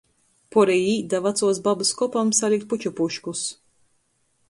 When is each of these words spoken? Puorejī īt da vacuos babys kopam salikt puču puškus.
Puorejī 0.55 0.87
īt 0.93 1.11
da 1.11 1.19
vacuos 1.27 1.61
babys 1.69 1.93
kopam 2.01 2.35
salikt 2.41 2.69
puču 2.75 2.97
puškus. 3.03 3.49